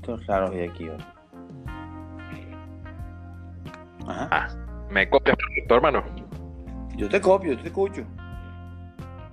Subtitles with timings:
[0.00, 0.88] Listo, claro, y aquí.
[4.06, 4.28] Ajá.
[4.30, 4.48] Ah,
[4.90, 6.02] ¿Me copias, perfecto, hermano?
[6.96, 8.04] Yo te copio, yo te escucho.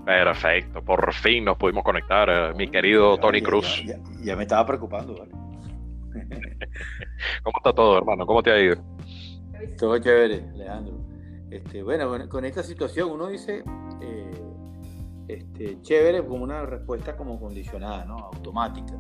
[0.05, 3.84] Perfecto, por fin nos pudimos conectar, eh, mi querido Tony Cruz.
[4.23, 5.31] Ya, me estaba preocupando, ¿vale?
[7.43, 8.25] ¿Cómo está todo, hermano?
[8.25, 8.77] ¿Cómo te ha ido?
[9.77, 10.97] Todo chévere, Alejandro.
[11.49, 13.63] Este, bueno, con esta situación uno dice,
[14.02, 14.31] eh,
[15.27, 18.18] este, chévere como una respuesta como condicionada, ¿no?
[18.18, 18.95] Automática.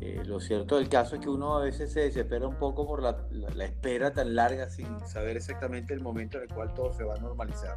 [0.00, 3.02] Eh, lo cierto del caso es que uno a veces se desespera un poco por
[3.02, 3.16] la,
[3.64, 7.18] espera tan larga sin saber exactamente el momento en el cual todo se va a
[7.18, 7.76] normalizar.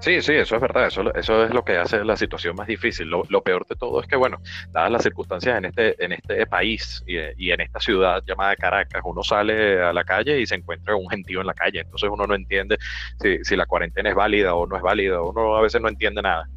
[0.00, 3.08] Sí, sí, eso es verdad, eso, eso es lo que hace la situación más difícil.
[3.08, 4.40] Lo, peor de todo es que, bueno,
[4.70, 9.24] dadas las circunstancias en este, en este país y, en esta ciudad llamada Caracas, uno
[9.24, 12.34] sale a la calle y se encuentra un gentío en la calle, entonces uno no
[12.34, 12.78] entiende
[13.20, 16.22] si, si la cuarentena es válida o no es válida, uno a veces no entiende
[16.22, 16.48] nada.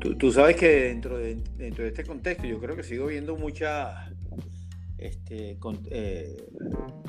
[0.00, 4.10] Tú, sabes que dentro de, dentro de este contexto yo creo que sigo viendo muchas
[4.98, 5.58] este,
[5.90, 6.48] eh,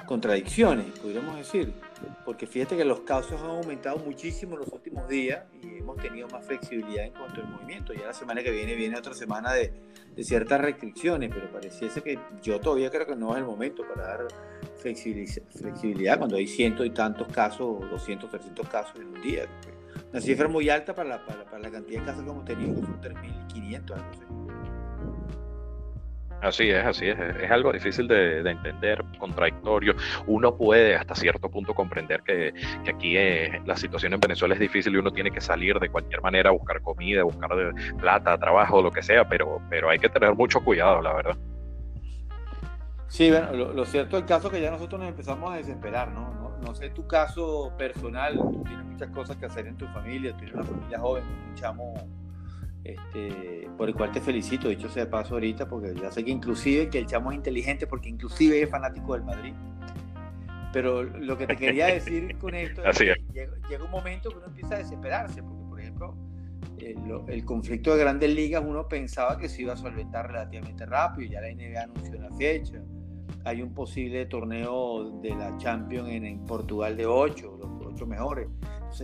[0.05, 1.73] contradicciones, podríamos decir,
[2.25, 6.27] porque fíjate que los casos han aumentado muchísimo en los últimos días y hemos tenido
[6.27, 7.93] más flexibilidad en cuanto al movimiento.
[7.93, 9.71] Ya la semana que viene viene otra semana de,
[10.19, 14.27] ciertas restricciones, pero pareciese que yo todavía creo que no es el momento para dar
[14.77, 19.45] flexibilidad cuando hay cientos y tantos casos, 200, 300 casos en un día.
[20.11, 22.75] Una cifra muy alta para la, para, para la cantidad de casos que hemos tenido,
[22.75, 24.57] que son 3.500, algo así.
[26.41, 27.17] Así es, así es.
[27.19, 29.95] Es algo difícil de, entender, contradictorio.
[30.27, 32.53] Uno puede hasta cierto punto comprender que,
[32.87, 36.21] aquí eh, la situación en Venezuela es difícil y uno tiene que salir de cualquier
[36.21, 37.49] manera a buscar comida, buscar
[37.97, 41.37] plata, trabajo, lo que sea, pero, pero hay que tener mucho cuidado, la verdad.
[43.07, 46.33] Sí, bueno, lo, cierto es el caso que ya nosotros nos empezamos a desesperar, ¿no?
[46.33, 46.57] ¿no?
[46.61, 50.53] No, sé tu caso personal, tú tienes muchas cosas que hacer en tu familia, tienes
[50.53, 51.93] una familia joven, un chamo
[52.83, 56.31] este, por el cual te felicito, dicho sea de paso ahorita, porque ya sé que
[56.31, 59.53] inclusive que el chamo es inteligente, porque inclusive es fanático del Madrid.
[60.71, 64.47] Pero lo que te quería decir con esto es que llega, un momento que uno
[64.47, 66.15] empieza a desesperarse, porque por ejemplo,
[67.27, 71.41] el, conflicto de grandes ligas uno pensaba que se iba a solventar relativamente rápido, ya
[71.41, 72.81] la NBA anunció una fecha,
[73.47, 78.49] hay un posible torneo de la Champions en, Portugal de 8, los ocho mejores.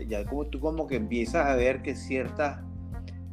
[0.07, 2.61] ya como tú como que empiezas a ver que ciertas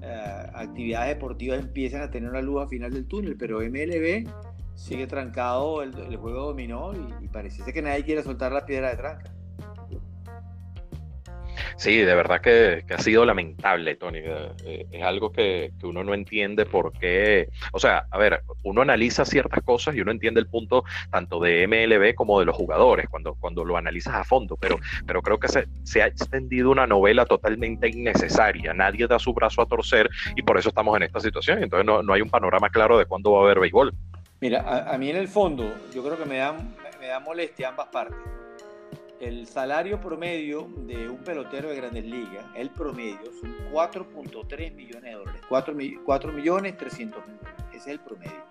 [0.02, 4.28] eh, actividades deportivas empiezan a tener una luz al final del túnel, pero MLB
[4.76, 8.96] sigue trancado, el, juego dominó y, y pareciese que nadie quiere soltar la piedra de
[8.96, 9.39] tranca.
[11.76, 14.18] Sí, de verdad que, ha sido lamentable, Tony.
[14.18, 17.48] Eh, eh, es algo que, uno no entiende por qué.
[17.72, 21.66] O sea, a ver, uno analiza ciertas cosas y uno entiende el punto tanto de
[21.66, 25.48] MLB como de los jugadores cuando, cuando lo analizas a fondo, pero, pero creo que
[25.48, 28.74] se, se ha extendido una novela totalmente innecesaria.
[28.74, 31.62] Nadie da su brazo a torcer y por eso estamos en esta situación.
[31.62, 33.92] Entonces no, no hay un panorama claro de cuándo va a haber béisbol.
[34.40, 36.56] Mira, a, mí en el fondo, yo creo que me da,
[36.98, 38.16] me da molestia ambas partes
[39.20, 45.12] el salario promedio de un pelotero de grandes ligas, el promedio, son 4.3 millones de
[45.12, 45.42] dólares.
[45.48, 47.36] 4, millones 300 mil
[47.68, 48.42] Ese es el promedio.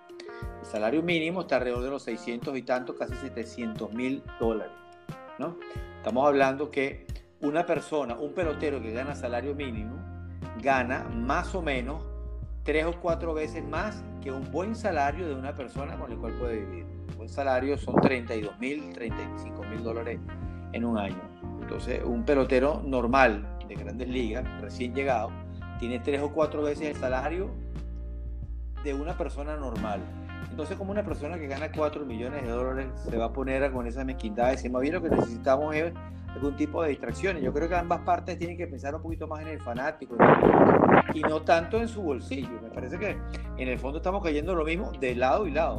[0.60, 4.72] El salario mínimo está alrededor de los 600 y tanto, casi 700 mil dólares.
[5.38, 5.56] ¿no?
[5.96, 7.04] Estamos hablando que
[7.40, 9.96] una persona, un pelotero que gana salario mínimo,
[10.62, 12.04] gana más o menos
[12.62, 16.34] tres o cuatro veces más que un buen salario de una persona con el cual
[16.34, 16.84] puede vivir.
[16.84, 20.20] Un buen salario son 32 mil, 35 mil dólares
[20.72, 21.20] en un año.
[21.60, 25.30] Entonces, un pelotero normal de grandes ligas, recién llegado,
[25.78, 27.50] tiene tres o cuatro veces el salario
[28.84, 30.00] de una persona normal.
[30.50, 33.86] Entonces, como una persona que gana 4 millones de dólares se va a poner con
[33.86, 35.92] esa mezquindad, decir, más bien lo que necesitamos es
[36.28, 37.42] algún tipo de distracciones.
[37.42, 40.16] Yo creo que ambas partes tienen que pensar un poquito más en el fanático
[41.14, 42.60] y no tanto en su bolsillo.
[42.62, 43.16] Me parece que
[43.56, 45.78] en el fondo estamos cayendo lo mismo de lado y lado.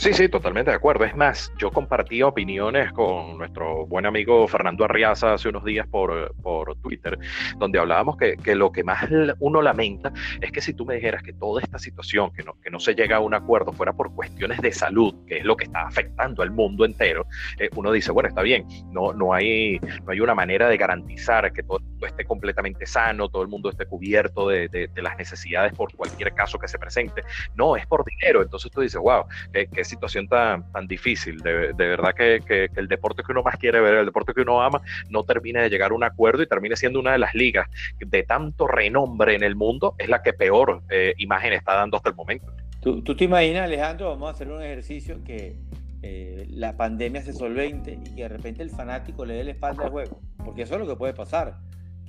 [0.00, 1.04] Sí, sí, totalmente de acuerdo.
[1.04, 6.34] Es más, yo compartí opiniones con nuestro buen amigo Fernando Arriaza hace unos días por,
[6.36, 7.18] por Twitter,
[7.58, 9.10] donde hablábamos que, que, lo que más
[9.40, 10.10] uno lamenta
[10.40, 12.94] es que si tú me dijeras que toda esta situación, que no, que no se
[12.94, 16.42] llega a un acuerdo, fuera por cuestiones de salud, que es lo que está afectando
[16.42, 17.26] al mundo entero,
[17.58, 21.52] eh, uno dice, bueno, está bien, no, no, hay, no hay una manera de garantizar
[21.52, 25.94] que todo esté completamente sano, todo el mundo esté cubierto de, de, las necesidades por
[25.94, 27.22] cualquier caso que se presente.
[27.54, 28.42] No, es por dinero.
[28.42, 31.38] Entonces tú dices, wow, que, que situación tan, tan difícil.
[31.38, 34.80] De, verdad que, el deporte que uno más quiere ver, el deporte que uno ama,
[35.10, 38.22] no termine de llegar a un acuerdo y termine siendo una de las ligas de
[38.22, 42.14] tanto renombre en el mundo, es la que peor eh, imagen está dando hasta el
[42.14, 42.46] momento.
[42.80, 45.56] ¿Tú, te imaginas, Alejandro, vamos a hacer un ejercicio que
[46.02, 49.84] eh, la pandemia se solvente y que de repente el fanático le dé la espalda
[49.84, 50.20] al juego?
[50.42, 51.58] Porque eso es lo que puede pasar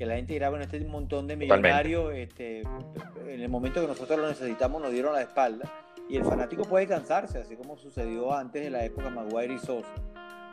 [0.02, 4.18] que la gente dirá, bueno, este montón de millonarios, este, en el momento que nosotros
[4.18, 5.72] lo necesitamos nos dieron la espalda.
[6.10, 9.94] Y el fanático puede cansarse, así como sucedió antes de la época Maguire y Sosa,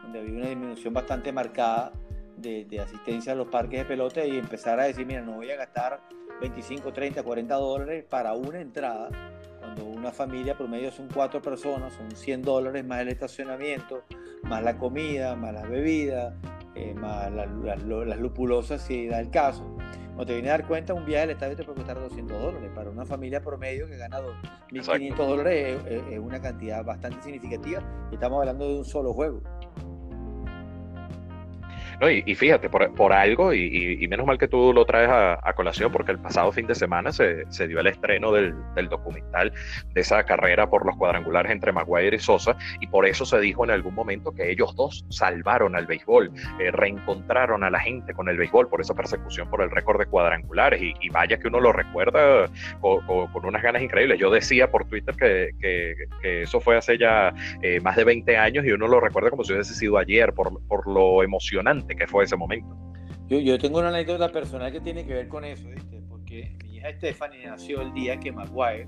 [0.02, 1.92] donde había una disminución bastante marcada
[2.36, 5.56] de, asistencia a los parques de pelota y empezar a decir, mira, no voy a
[5.56, 6.00] gastar
[6.40, 9.08] 25, 30, 40 dólares para una entrada,
[9.58, 14.04] cuando una familia promedio son cuatro personas, son 100 dólares más el estacionamiento,
[14.44, 16.34] más la comida, más las bebidas,
[16.74, 19.64] eh, más las lupulosas si da el caso.
[20.18, 22.72] Cuando te viene a dar cuenta, un viaje al estadio te puede costar 200 dólares.
[22.74, 24.18] Para una familia promedio que gana
[24.68, 27.80] 1.500 dólares es, una cantidad bastante significativa
[28.10, 29.40] y estamos hablando de un solo juego.
[32.00, 36.12] No, y, fíjate, por, algo, y, menos mal que tú lo traes a, colación, porque
[36.12, 38.54] el pasado fin de semana se, dio el estreno del,
[38.88, 39.52] documental
[39.92, 43.64] de esa carrera por los cuadrangulares entre Maguire y Sosa, y por eso se dijo
[43.64, 46.30] en algún momento que ellos dos salvaron al béisbol,
[46.60, 50.06] eh, reencontraron a la gente con el béisbol por esa persecución por el récord de
[50.06, 52.48] cuadrangulares, y, vaya que uno lo recuerda
[52.80, 54.20] con, unas ganas increíbles.
[54.20, 58.70] Yo decía por Twitter que, eso fue hace ya eh, más de 20 años, y
[58.70, 62.36] uno lo recuerda como si hubiese sido ayer, por, por lo emocionante que fue ese
[62.36, 62.76] momento.
[63.28, 65.98] Yo, yo tengo una anécdota personal que tiene que ver con eso, ¿viste?
[66.08, 68.86] porque mi hija Stephanie nació el día que Maguire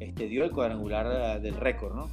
[0.00, 2.10] este, dio el cuadrangular eh, del récord, ¿no?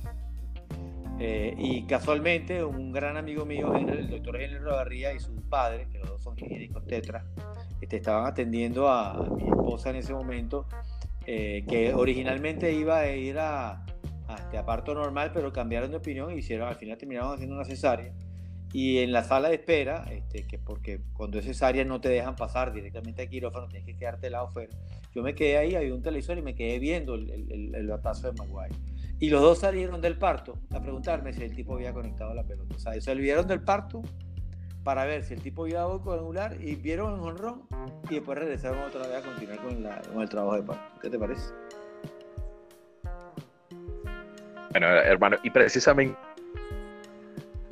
[1.20, 6.00] Eh, y casualmente un gran amigo mío, el doctor Henry Rodarría y su padre, que
[6.00, 7.26] los dos son higiénicos tetra,
[7.82, 10.68] este, estaban atendiendo a, mi esposa en ese momento,
[11.26, 13.86] eh, que originalmente iba a ir a,
[14.28, 17.56] a, este, a parto normal, pero cambiaron de opinión y hicieron, al final terminaron haciendo
[17.56, 18.14] una cesárea
[18.76, 22.36] y en la sala de espera, este, que porque cuando es cesárea no te dejan
[22.36, 24.76] pasar directamente al quirófano, tienes que quedarte lado afuera.
[25.14, 28.30] Yo me quedé ahí, había un televisor y me quedé viendo el, el, el, batazo
[28.30, 28.76] de Maguire.
[29.18, 32.76] Y los dos salieron del parto a preguntarme si el tipo había conectado la pelota.
[32.76, 34.02] O sea, salieron del parto
[34.84, 37.62] para ver si el tipo había dado cuadrangular y vieron el honrón
[38.10, 41.00] y después regresaron otra vez a continuar con, la, con el trabajo de parto.
[41.02, 41.46] ¿Qué te parece?
[44.72, 46.18] Bueno, hermano, y precisamente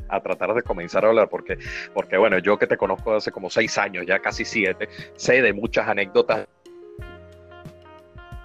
[0.10, 1.58] a tratar de comenzar a hablar, porque,
[1.94, 5.54] porque bueno, yo que te conozco hace como seis años, ya casi siete, sé de
[5.54, 6.48] muchas anécdotas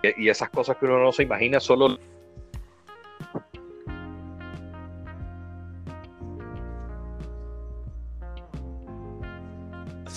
[0.02, 1.99] y esas cosas que uno no se imagina solo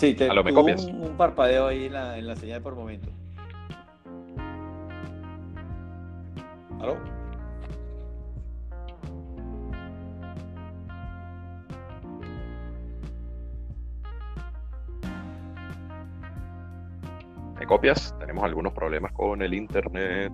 [0.02, 0.28] Sí, te?
[0.32, 3.08] Un, parpadeo ahí en la, en la señal por momento.
[6.80, 6.98] ¿Aló?
[17.66, 18.16] Copias?
[18.20, 20.32] Tenemos algunos problemas con el internet.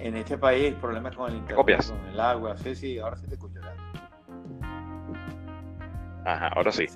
[0.00, 1.90] En este país problemas con el internet, copias?
[1.90, 2.56] con el agua.
[2.56, 3.60] Sí, sí, ahora sí te escucho.
[6.24, 6.86] Ajá, ahora sí.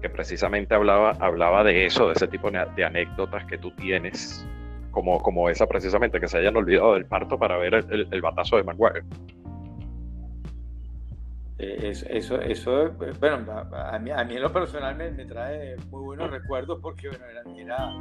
[0.00, 4.46] Que precisamente hablaba, hablaba de eso, de ese tipo de anécdotas que tú tienes,
[4.90, 8.64] como, como esa precisamente, que se hayan olvidado del parto para ver el, batazo de
[8.64, 9.02] Maguire.
[11.58, 16.30] Eh, eso, eso, bueno, a mí, a mí en lo personal me, trae muy buenos
[16.30, 17.94] recuerdos porque bueno, era, era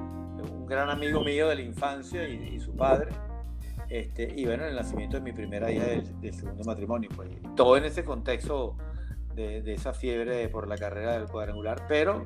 [0.52, 3.12] un gran amigo mío de la infancia y, su padre.
[3.90, 7.10] Este, y bueno, el nacimiento de mi primera hija del, segundo matrimonio.
[7.16, 8.78] Pues, todo en ese contexto
[9.36, 12.26] de, esa fiebre por la carrera del cuadrangular, pero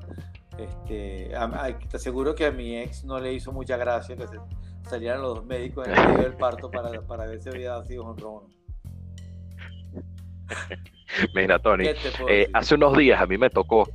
[0.57, 1.31] este,
[1.89, 4.25] te aseguro que a mi ex no le hizo mucha gracia que
[4.87, 8.05] salieran los dos médicos en el medio del parto para, para ver si había sido
[8.05, 8.43] honrón.
[11.33, 11.85] Mira, Tony,
[12.27, 13.89] eh, hace unos días a mí me tocó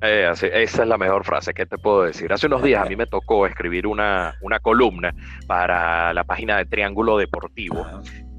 [0.00, 2.32] eh, esa es la mejor frase, ¿qué te puedo decir?
[2.32, 5.14] Hace unos días a mí me tocó escribir una, una columna
[5.46, 7.86] para la página de Triángulo Deportivo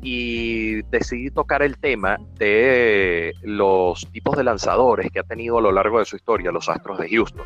[0.01, 5.71] y decidí tocar el tema de los tipos de lanzadores que ha tenido a lo
[5.71, 7.45] largo de su historia los Astros de Houston.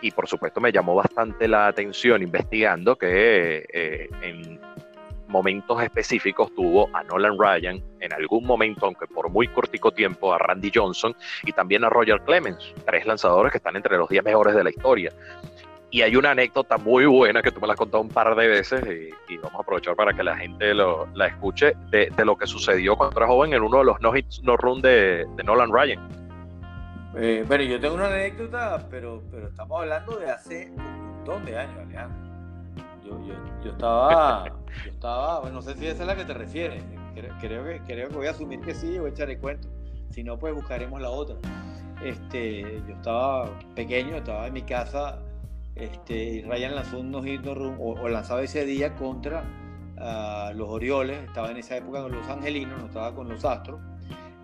[0.00, 4.60] Y por supuesto me llamó bastante la atención investigando que eh, en
[5.28, 10.38] momentos específicos tuvo a Nolan Ryan, en algún momento, aunque por muy cortico tiempo, a
[10.38, 14.54] Randy Johnson y también a Roger Clemens, tres lanzadores que están entre los 10 mejores
[14.54, 15.12] de la historia.
[15.90, 18.46] Y hay una anécdota muy buena que tú me la has contado un par de
[18.46, 18.82] veces
[19.28, 23.18] y, vamos a aprovechar para que la gente la escuche de, lo que sucedió cuando
[23.18, 26.08] era joven en uno de los no hits no run de, Nolan Ryan.
[27.16, 31.58] Eh, bueno, yo tengo una anécdota, pero, pero estamos hablando de hace un montón de
[31.58, 32.27] años, Alejandro.
[33.64, 34.44] Yo, estaba,
[34.84, 36.82] yo estaba, no sé si esa es la que te refieres.
[37.40, 39.68] Creo, que, creo que voy a asumir que sí, voy a echar el cuento.
[40.10, 41.36] Si no, pues buscaremos la otra.
[42.02, 45.18] Este, yo estaba pequeño, estaba en mi casa,
[45.74, 49.44] este, y Ryan lanzó unos hit o, lanzaba ese día contra
[50.54, 53.80] los Orioles, estaba en esa época con los Angelinos, no estaba con los Astros,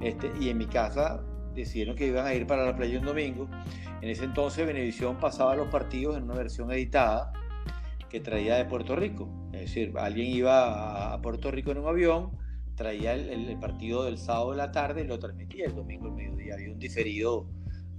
[0.00, 1.20] este, y en mi casa
[1.54, 3.48] decidieron que iban a ir para la playa un domingo.
[4.00, 7.32] En ese entonces Venevisión pasaba los partidos en una versión editada
[8.14, 9.28] que traía de Puerto Rico.
[9.52, 12.30] Es decir, alguien iba a Puerto Rico en un avión,
[12.76, 16.54] traía el, partido del sábado de la tarde y lo transmitía el domingo al mediodía.
[16.54, 17.48] Había un diferido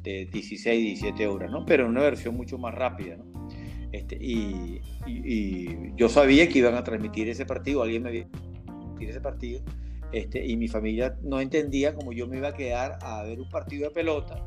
[0.04, 1.66] de 16, 17 horas, ¿no?
[1.66, 3.50] Pero una versión mucho más rápida, ¿no?
[3.92, 4.80] Este, y,
[5.98, 9.64] yo sabía que iban a transmitir ese partido, alguien me había transmitir ese partido,
[10.14, 13.50] este, y mi familia no entendía cómo yo me iba a quedar a ver un
[13.50, 14.42] partido de pelota,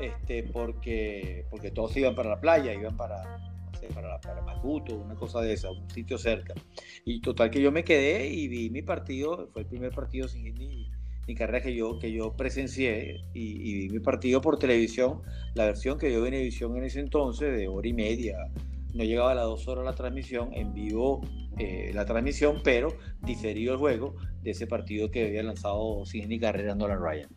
[0.00, 3.53] este, porque, porque todos iban para la playa, iban para,
[3.88, 6.54] para, para Macuto, una cosa de esa, un sitio cerca.
[7.04, 10.44] Y total que yo me quedé y vi mi partido, fue el primer partido sin
[10.54, 10.90] ni,
[11.26, 15.22] ni carrera que yo, que yo presencié y, vi mi partido por televisión,
[15.54, 18.36] la versión que dio Venevisión en ese entonces de hora y media,
[18.94, 21.20] no llegaba a las dos horas la transmisión, en vivo
[21.58, 26.38] eh, la transmisión, pero diferido el juego de ese partido que había lanzado sin ni
[26.38, 27.28] carrera Nolan Ryan.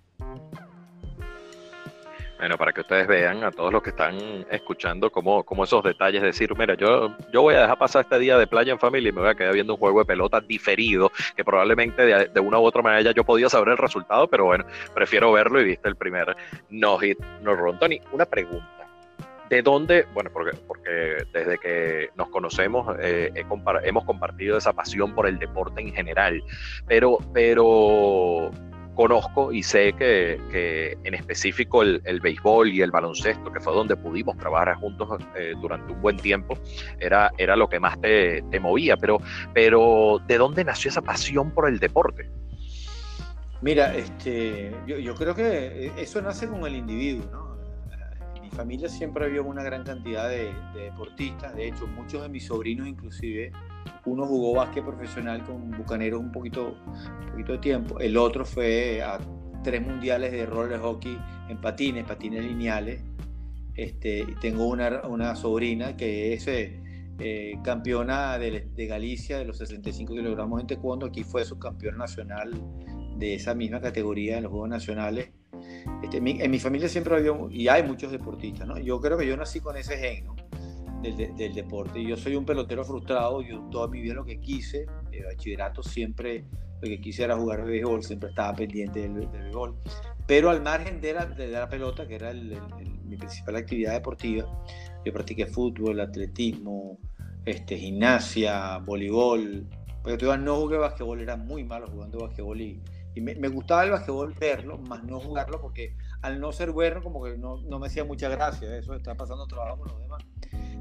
[2.37, 6.21] Bueno, para que ustedes vean a todos los que están escuchando cómo, cómo esos detalles,
[6.21, 9.11] decir, mira, yo, yo voy a dejar pasar este día de playa en familia y
[9.11, 12.63] me voy a quedar viendo un juego de pelota diferido, que probablemente de, una u
[12.63, 16.35] otra manera yo podía saber el resultado, pero bueno, prefiero verlo y viste el primer
[16.69, 17.79] no hit, no run.
[17.79, 18.77] Tony, una pregunta.
[19.49, 20.05] ¿De dónde?
[20.13, 25.81] Bueno, porque, porque desde que nos conocemos eh, hemos compartido esa pasión por el deporte
[25.81, 26.43] en general,
[26.85, 28.26] pero, pero
[28.97, 34.35] conozco y sé que, en específico el, béisbol y el baloncesto, que fue donde pudimos
[34.37, 36.57] trabajar juntos eh, durante un buen tiempo,
[36.99, 38.97] era, era lo que más te, movía.
[38.97, 39.19] Pero,
[39.53, 42.27] pero, ¿de dónde nació esa pasión por el deporte?
[43.61, 47.56] Mira, este, yo, creo que eso nace con el individuo, ¿no?
[48.49, 52.45] Mi familia siempre había una gran cantidad de, de deportistas, de hecho muchos de mis
[52.45, 53.51] sobrinos inclusive
[54.07, 56.77] uno jugó básquet profesional con Bucaneros un poquito,
[57.31, 57.99] poquito de tiempo.
[57.99, 59.19] El otro fue a
[59.63, 61.17] tres mundiales de roller hockey
[61.49, 63.01] en patines, patines lineales.
[63.75, 66.79] Este, tengo una, una sobrina que es eh,
[67.19, 71.05] eh, campeona de, de, Galicia de los 65 kilogramos en taekwondo.
[71.05, 72.51] Aquí fue subcampeona nacional
[73.17, 75.31] de esa misma categoría en los Juegos Nacionales.
[76.03, 78.77] Este, en mi familia siempre había, y hay muchos deportistas, ¿no?
[78.77, 80.35] Yo creo que yo nací con ese gen, ¿no?
[81.01, 82.03] del, deporte.
[82.03, 86.45] Yo soy un pelotero frustrado, yo toda mi vida lo que quise, el bachillerato siempre
[86.81, 89.75] lo que quise era jugar béisbol, siempre estaba pendiente del, del béisbol.
[90.27, 94.45] Pero al margen de la, de la pelota, que era mi principal actividad deportiva,
[95.03, 96.99] yo practiqué fútbol, atletismo,
[97.45, 99.65] este, gimnasia, voleibol.
[100.03, 102.81] Porque todavía no jugué basquetbol, era muy malo jugando basquetbol y,
[103.17, 107.01] y me, me, gustaba el basquetbol verlo, más no jugarlo, porque al no ser bueno,
[107.01, 108.77] como que no, no me hacía mucha gracia.
[108.77, 110.23] Eso está pasando trabajo con los demás.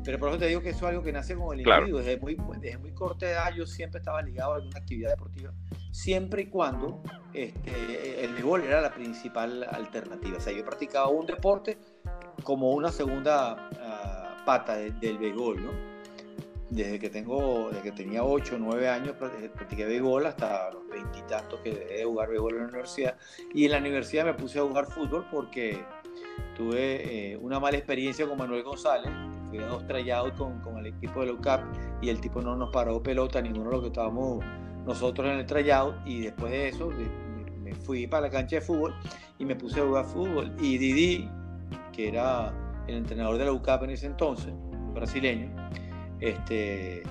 [0.04, 1.98] Pero por eso te digo que eso es algo que nace con el individuo.
[2.00, 5.52] Desde muy, desde muy corta edad yo siempre estaba ligado a alguna actividad deportiva,
[5.90, 7.02] siempre y cuando
[7.32, 10.36] este, el béisbol era la principal alternativa.
[10.36, 11.78] O sea, yo practicaba un deporte
[12.44, 15.95] como una segunda uh, pata de, del béisbol, ¿no?
[16.68, 21.60] Desde que, tengo, desde que tenía 8 o 9 años practiqué béisbol hasta los veintitantos
[21.60, 23.16] que dejé de jugar béisbol en la universidad.
[23.54, 25.84] Y en la universidad me puse a jugar fútbol porque
[26.56, 29.10] tuve eh, una mala experiencia con Manuel González,
[29.48, 31.62] fui a dos tryouts con, con, el equipo de UCAP
[32.02, 34.44] y el tipo no nos paró pelota, ninguno de los que estábamos
[34.86, 36.90] nosotros en el tryout y después de eso
[37.62, 38.94] me, fui para la cancha de fútbol
[39.38, 41.28] y me puse a jugar fútbol y Didi,
[41.92, 42.52] que era
[42.86, 44.54] el entrenador de la UCAP en ese entonces,
[44.94, 45.50] brasileño,
[46.20, 47.02] este,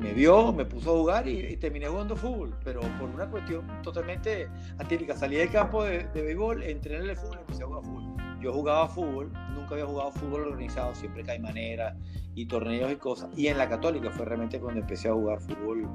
[0.00, 4.48] me vio, me puso a jugar y, terminé jugando fútbol, pero por una cuestión totalmente
[4.78, 5.14] atípica.
[5.16, 8.16] Salí del campo de, de béisbol, entrené en el fútbol y empecé a jugar fútbol.
[8.40, 11.94] Yo jugaba fútbol, nunca había jugado fútbol organizado, siempre que hay manera
[12.34, 13.28] y torneos y cosas.
[13.36, 15.86] Y en la Católica fue realmente cuando empecé a jugar fútbol.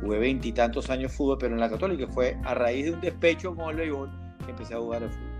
[0.00, 3.70] Jugué veintitantos años fútbol, pero en la Católica fue a raíz de un despecho con
[3.70, 4.10] el béisbol
[4.44, 5.37] que empecé a jugar el fútbol.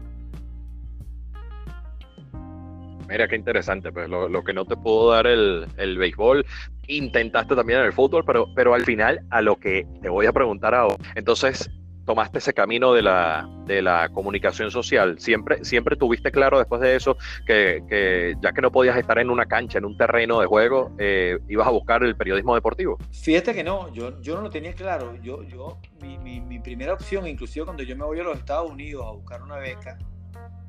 [3.09, 6.45] Mira qué interesante, pues lo, que no te pudo dar el, el, béisbol,
[6.87, 10.33] intentaste también en el fútbol, pero, pero al final a lo que te voy a
[10.33, 11.71] preguntar ahora, entonces
[12.09, 15.21] tomaste ese camino de la, de la comunicación social?
[15.21, 19.45] ¿Siempre, ¿Siempre tuviste claro después de eso que, ya que no podías estar en una
[19.45, 22.97] cancha, en un terreno de juego, eh, ibas a buscar el periodismo deportivo?
[23.13, 25.17] Fíjate que no, yo, yo no lo tenía claro.
[25.23, 29.05] Yo, yo, mi, mi, primera opción, inclusive cuando yo me voy a los Estados Unidos
[29.07, 29.99] a buscar una beca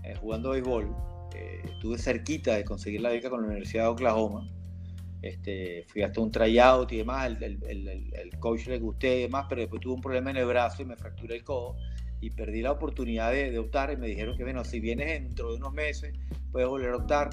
[0.03, 0.93] eh, jugando béisbol,
[1.35, 4.49] eh, estuve cerquita de conseguir la beca con la Universidad de Oklahoma
[5.21, 9.47] este, fui hasta un tryout y demás, el, el, el, coach le gusté y demás,
[9.49, 11.75] pero después tuve un problema en el brazo y me fracturé el codo
[12.21, 15.51] y perdí la oportunidad de, de, optar y me dijeron que bueno, si vienes dentro
[15.51, 16.13] de unos meses
[16.51, 17.29] puedes volver a optar,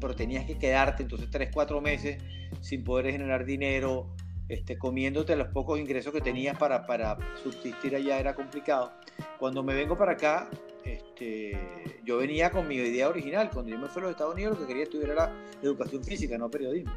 [0.00, 2.22] pero tenías que quedarte entonces 3, 4 meses
[2.60, 4.14] sin poder generar dinero,
[4.48, 8.92] este, comiéndote los pocos ingresos que tenías para, para subsistir allá era complicado.
[9.38, 10.50] Cuando me vengo para acá,
[10.84, 11.58] este,
[12.04, 13.50] yo venía con mi idea original.
[13.52, 15.32] Cuando yo me fui a los Estados Unidos, lo que quería estudiar era
[15.62, 16.92] educación física, no periodismo.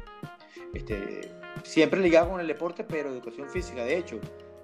[0.72, 3.84] Este, siempre ligado con el deporte, pero educación física.
[3.84, 4.20] De hecho,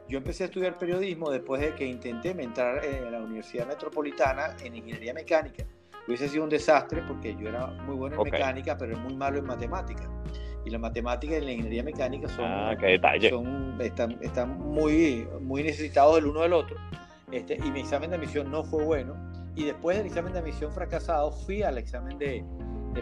[0.09, 4.75] yo empecé a estudiar periodismo después de que intenté entrar en la Universidad Metropolitana en
[4.75, 5.65] ingeniería mecánica.
[6.07, 9.47] Hubiese sido un desastre porque yo era muy bueno en mecánica, pero muy malo en
[9.47, 10.09] matemáticas.
[10.65, 12.77] Y la matemática y la ingeniería mecánica son, ah,
[13.29, 16.77] son están, están, muy, muy necesitados del uno del otro.
[17.33, 19.15] Este, y mi examen de admisión no fue bueno.
[19.55, 22.45] Y después del examen de admisión fracasado, fui al examen de,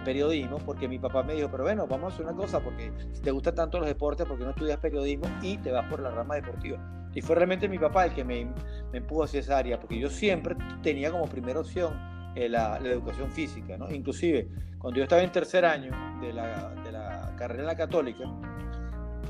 [0.04, 3.20] periodismo porque mi papá me dijo, pero bueno, vamos a hacer una cosa, porque si
[3.20, 6.36] te gustan tanto los deportes, porque no estudias periodismo y te vas por la rama
[6.36, 6.78] deportiva?
[7.14, 8.44] Y fue realmente mi papá el que me,
[8.92, 11.94] me empujo hacia esa área, porque yo siempre tenía como primera opción
[12.36, 13.90] eh, la, la, educación física, ¿no?
[13.90, 18.24] Inclusive, cuando yo estaba en tercer año de la, de la carrera en la católica,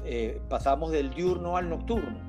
[0.05, 2.28] eh, pasamos del diurno al nocturno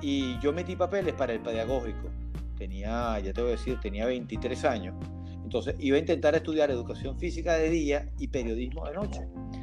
[0.00, 2.10] y yo metí papeles para el pedagógico.
[2.56, 4.94] Tenía, ya te voy a decir, tenía 23 años
[5.46, 9.20] entonces iba a intentar estudiar educación física de día y periodismo de noche.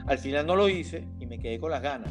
[0.07, 2.09] Al final no lo hice y me quedé con las ganas.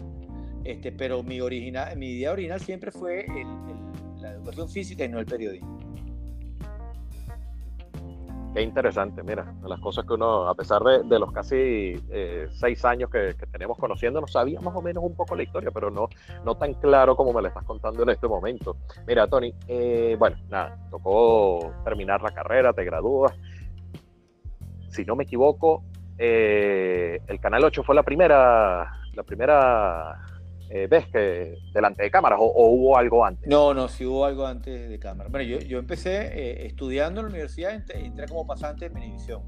[0.63, 3.25] Este, pero mi, original, mi idea original siempre fue
[4.21, 5.72] la educación física y no el periodismo.
[8.55, 13.09] Qué interesante, mira, las cosas que uno, a pesar de, los casi eh, seis años
[13.09, 16.09] que, tenemos conociéndonos, sabía más o menos un poco la historia, pero no,
[16.45, 18.77] no tan claro como me la estás contando en este momento.
[19.07, 23.33] Mira, Tony, eh, bueno, nada, tocó terminar la carrera, te gradúas,
[24.89, 25.83] si no me equivoco,
[26.19, 30.21] eh, el Canal 8 fue la primera, la primera
[30.75, 33.47] eh, vez que delante de cámaras o, hubo algo antes.
[33.47, 35.29] No, no, sí hubo algo antes de cámara.
[35.29, 39.43] Bueno, yo, yo empecé eh, estudiando en la universidad, entré, como pasante en Venevisión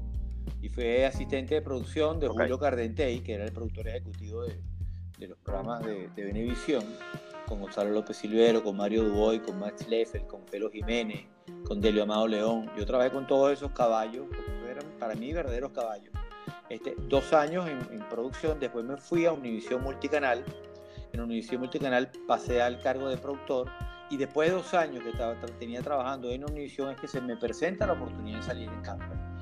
[0.61, 4.61] y fui asistente de producción de Julio Cardentey, que era el productor ejecutivo de,
[5.17, 6.83] de los programas de, de Venevisión,
[7.47, 11.25] con Gonzalo López Silvero, con Mario Duboy, con Max Leffel, con Pelo Jiménez,
[11.67, 12.69] con Delio Amado León.
[12.77, 14.27] Yo trabajé con todos esos caballos,
[14.69, 16.13] eran para mí verdaderos caballos.
[16.69, 20.43] Este, dos años en, producción, después me fui a Univisión Multicanal.
[21.15, 23.69] En Univisión Multicanal pasé al cargo de productor
[24.09, 27.37] y después de dos años que estaba, tenía trabajando en Univisión es que se me
[27.37, 29.39] presenta la oportunidad de salir en cámara.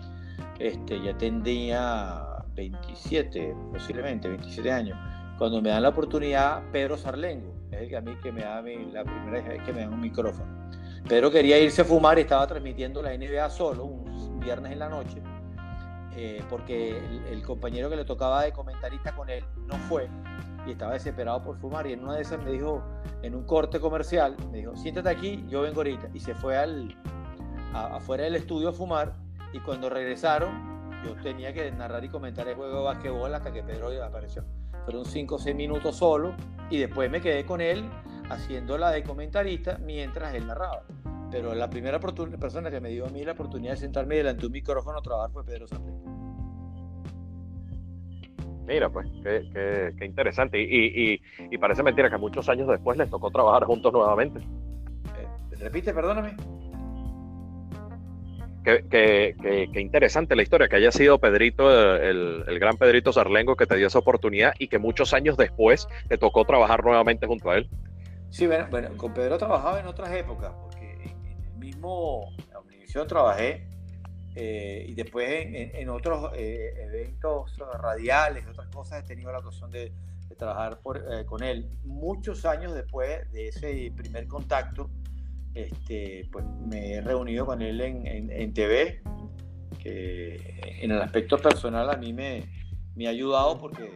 [0.60, 2.22] Este, ya tenía
[2.54, 5.00] 27, posiblemente 27 años,
[5.40, 8.62] cuando me dan la oportunidad Pedro Sarlengo, es el que a mí que me da
[8.62, 10.70] la primera vez que me dan un micrófono.
[11.10, 14.90] Pedro quería irse a fumar y estaba transmitiendo la NBA solo, un viernes en la
[14.90, 15.24] noche,
[16.16, 20.08] eh, porque el, compañero que le tocaba de comentarista con él no fue
[20.66, 21.88] y estaba desesperado por fumar.
[21.88, 22.84] Y en una de esas me dijo,
[23.22, 26.10] en un corte comercial, me dijo, siéntate aquí, yo vengo ahorita.
[26.14, 26.96] Y se fue al,
[27.74, 29.14] afuera del estudio a fumar.
[29.52, 30.74] Y cuando regresaron,
[31.04, 34.44] yo tenía que narrar y comentar el juego de basquetbol hasta que Pedro apareció.
[34.86, 36.34] Fueron cinco o seis minutos solo
[36.70, 37.90] y después me quedé con él
[38.30, 40.84] haciendo la de comentarista mientras él narraba.
[41.32, 44.48] Pero la primera persona que me dio a mí la oportunidad de sentarme delante de
[44.48, 45.94] un micrófono a trabajar fue Pedro Sánchez.
[48.66, 50.62] Mira, pues, qué, interesante.
[50.62, 54.40] Y, y, parece mentira que muchos años después les tocó trabajar juntos nuevamente.
[54.40, 56.36] Eh, repite, perdóname.
[58.64, 59.36] Qué,
[59.76, 63.88] interesante la historia, que haya sido Pedrito, el, el, gran Pedrito Sarlengo, que te dio
[63.88, 67.70] esa oportunidad y que muchos años después te tocó trabajar nuevamente junto a él.
[68.30, 72.30] Sí, bueno, bueno con Pedro trabajaba en otras épocas, porque en, el mismo
[72.66, 73.68] Univisión trabajé
[74.36, 79.92] eh, y después en, otros eh, eventos radiales, otras cosas, he tenido la ocasión de,
[80.38, 80.80] trabajar
[81.12, 81.70] eh, con él.
[81.84, 84.90] Muchos años después de ese primer contacto,
[85.54, 89.04] este, pues me he reunido con él en, en, TV,
[89.78, 92.46] que en el aspecto personal a mí me,
[92.96, 93.92] me ha ayudado porque,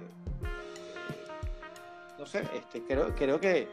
[2.19, 3.67] no sé, este, creo, creo que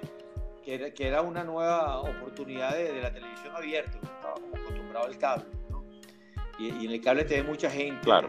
[0.64, 5.44] que era, una nueva oportunidad de, la televisión abierta, estaba como acostumbrado al cable,
[6.58, 6.64] ¿no?
[6.64, 8.28] y, en el cable te ve mucha gente, claro.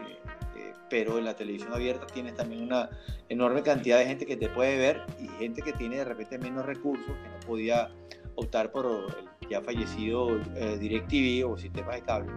[0.56, 2.88] Eh, pero en la televisión abierta tienes también una
[3.28, 6.64] enorme cantidad de gente que te puede ver y gente que tiene de repente menos
[6.64, 7.90] recursos, que no podía
[8.36, 12.32] optar por el ya fallecido eh, DirecTV o sistemas de cable.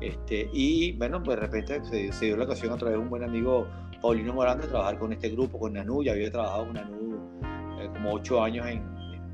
[0.00, 3.22] Este, y bueno, pues de repente se, dio la ocasión a través de un buen
[3.22, 3.66] amigo
[4.02, 7.18] Paulino Morán de trabajar con este grupo, con Nanú, ya había trabajado con Nanú
[7.80, 8.82] eh, como ocho años en,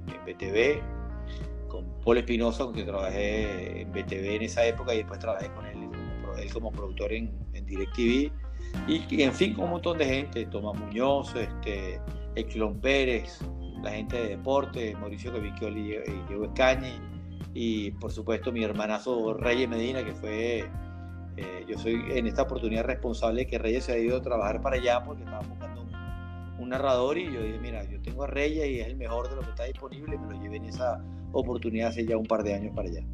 [0.06, 5.18] en BTV, con Paul Espinosa, con quien trabajé en BTV en esa época y después
[5.18, 5.71] trabajé con él,
[6.50, 8.32] como productor en, en DirecTV.
[8.88, 12.00] Y, en fin, con un montón de gente, Tomás Muñoz, este,
[12.50, 13.40] Clon Pérez,
[13.82, 16.98] la gente de deporte, Mauricio Cavicchioli y Diego Escañi,
[17.54, 20.70] y por supuesto mi hermanazo Reyes Medina, que fue,
[21.36, 24.76] eh, yo soy en esta oportunidad responsable que Reyes se ha ido a trabajar para
[24.76, 25.82] allá porque estaba buscando
[26.58, 29.36] un narrador y yo dije, mira, yo tengo a Reyes y es el mejor de
[29.36, 31.02] lo que está disponible me lo llevé en esa
[31.32, 33.04] oportunidad hace ya un par de años para allá.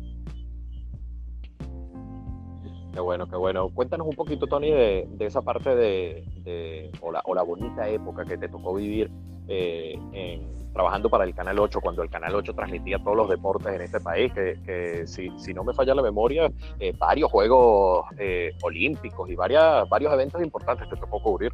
[2.93, 3.69] Qué bueno, qué bueno.
[3.69, 8.75] Cuéntanos un poquito, Tony, de, esa parte de, o, la, bonita época que te tocó
[8.75, 9.11] vivir
[9.47, 10.41] eh,
[10.73, 14.01] trabajando para el Canal 8, cuando el Canal 8 transmitía todos los deportes en este
[14.01, 19.89] país, que, si, no me falla la memoria, eh, varios Juegos eh, Olímpicos y varias,
[19.89, 21.53] varios eventos importantes te tocó cubrir.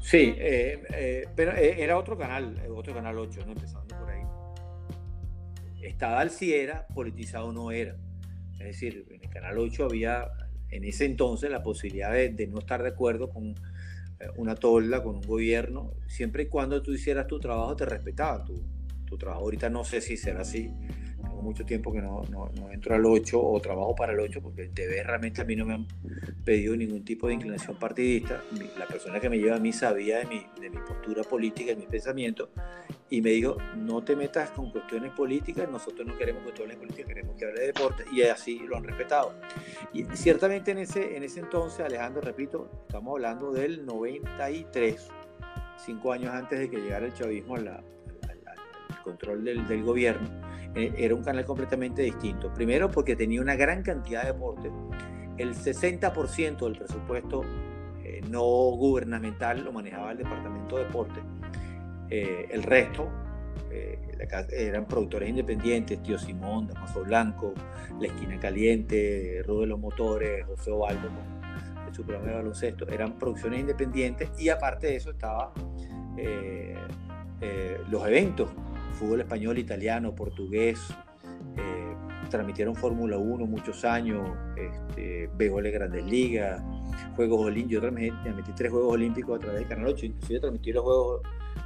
[0.00, 0.36] Sí,
[1.34, 3.52] pero era otro canal, otro Canal 8, ¿no?
[3.52, 4.22] empezando por ahí.
[5.82, 7.96] Estaba si era, politizado no era.
[8.52, 10.30] Es decir, en el Canal 8 había
[10.74, 13.54] en ese entonces la posibilidad de, no estar de acuerdo con eh,
[14.36, 18.62] una tolda, con un gobierno, siempre y cuando tú hicieras tu trabajo te respetaban tu,
[19.06, 19.42] tu trabajo.
[19.42, 20.72] Ahorita no sé si será así,
[21.44, 24.62] mucho tiempo que no, no, no, entro al 8 o trabajo para el 8 porque
[24.62, 25.86] el TV realmente a mí no me han
[26.44, 28.42] pedido ningún tipo de inclinación partidista.
[28.78, 31.76] La persona que me lleva a mí sabía de mi, de mi postura política, de
[31.76, 32.50] mi pensamiento
[33.10, 37.36] y me dijo, no te metas con cuestiones políticas, nosotros no queremos cuestiones políticas, queremos
[37.36, 39.34] que hable de deporte y así lo han respetado.
[39.92, 45.08] Y ciertamente en ese, en ese entonces, Alejandro, repito, estamos hablando del 93,
[45.76, 47.84] cinco años antes de que llegara el chavismo al
[49.04, 50.26] control del, gobierno
[50.74, 52.52] eh, era un canal completamente distinto.
[52.52, 54.72] Primero porque tenía una gran cantidad de deportes.
[55.36, 57.42] El 60% del presupuesto
[58.02, 61.20] eh, no gubernamental lo manejaba el Departamento de Deporte.
[62.10, 63.08] Eh, el resto
[64.50, 67.52] eran productores independientes, Tío Simón, Damaso Blanco,
[68.00, 71.08] La Esquina Caliente, Rudo los Motores, José Ovaldo
[71.86, 72.88] el programa de baloncesto.
[72.88, 75.52] Eran producciones independientes y aparte de eso estaba
[77.88, 78.50] los eventos
[78.94, 80.80] fútbol español, italiano, portugués,
[81.56, 81.94] eh,
[82.30, 86.62] transmitieron Fórmula 1 muchos años, este, béisbol de Grandes Ligas,
[87.16, 90.84] Juegos Olímpicos, yo transmití, tres Juegos Olímpicos a través del Canal 8, inclusive transmití los
[90.84, 91.22] Juegos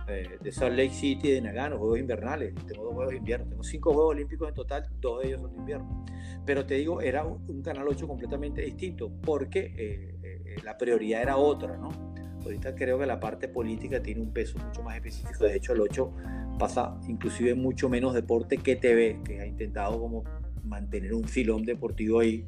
[0.08, 3.62] eh, de Salt Lake City, de Nagano, Juegos Invernales, tengo dos Juegos de Invierno, tengo
[3.62, 6.04] cinco Juegos Olímpicos en total, dos de ellos son de invierno.
[6.44, 11.76] Pero te digo, era un, Canal 8 completamente distinto, porque eh, la prioridad era otra,
[11.76, 12.14] ¿no?
[12.44, 15.44] Ahorita creo que la parte política tiene un peso mucho más específico.
[15.44, 16.12] De hecho, el 8
[16.58, 20.24] pasa inclusive mucho menos deporte que TV, que ha intentado como
[20.64, 22.46] mantener un filón deportivo ahí.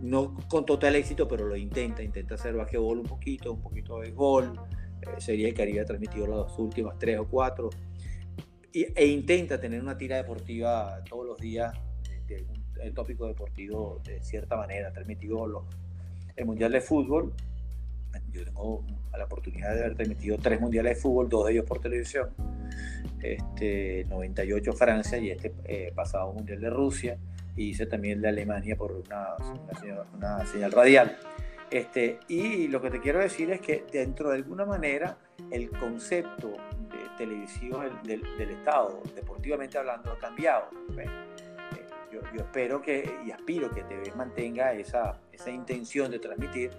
[0.00, 2.02] No con total éxito, pero lo intenta.
[2.02, 4.52] Intenta hacer basquetbol un poquito, un poquito de béisbol.
[5.02, 7.70] Eh, Sería el Caribe ha transmitido las últimas tres o cuatro.
[8.72, 11.72] e intenta tener una tira deportiva todos los días
[12.26, 12.46] de,
[12.84, 14.88] un tópico deportivo de cierta manera.
[14.88, 15.64] Ha transmitido los,
[16.36, 17.32] el Mundial de Fútbol,
[18.32, 18.84] yo tengo
[19.16, 22.30] la oportunidad de haber transmitido tres mundiales de fútbol, dos de ellos por televisión.
[23.22, 27.18] Este, 98 Francia y este eh, pasado mundial de Rusia.
[27.56, 29.28] Y hice también de Alemania por una,
[30.14, 31.16] una, señal, radial.
[31.70, 35.18] Este, y lo que te quiero decir es que dentro de alguna manera
[35.50, 40.68] el concepto de televisivo del, del, Estado, deportivamente hablando, ha cambiado.
[40.98, 41.06] Eh,
[42.12, 46.70] yo, yo, espero que y aspiro que TV mantenga esa, esa intención de transmitir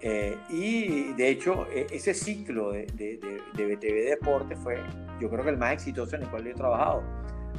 [0.00, 4.82] eh, y de hecho, e, ese ciclo de, de, de, BTV Deporte fue,
[5.20, 7.02] yo creo que el más exitoso en el cual yo he trabajado.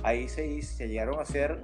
[0.03, 1.59] Ahí se, se llegaron a hacer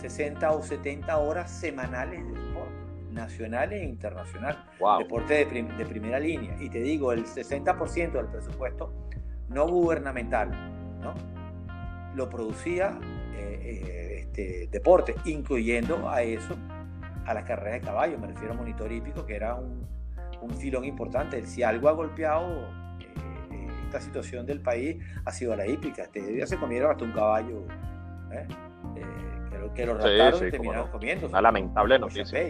[0.00, 2.72] 60 o 70 horas semanales de deporte,
[3.10, 4.64] nacionales e internacional.
[4.98, 6.56] Deporte de, de, primera línea.
[6.60, 8.92] Y te digo, el 60% del presupuesto
[9.48, 10.50] no gubernamental,
[11.00, 11.14] ¿no?
[12.14, 12.98] Lo producía
[13.36, 16.56] eh, eh, este, deporte, incluyendo a eso,
[17.26, 18.18] a las carreras de caballo.
[18.18, 19.86] Me refiero a monitor hípico, que era un,
[20.44, 21.44] un filón importante.
[21.46, 22.68] Si algo ha golpeado
[23.00, 26.02] eh, esta situación del país, ha sido la hípica.
[26.02, 27.66] Este día se comieron hasta un caballo
[28.32, 28.46] ¿eh?
[28.96, 31.28] Eh, que, lo, que lo raptaron y terminaron comiendo.
[31.28, 32.40] Una lamentable noticia.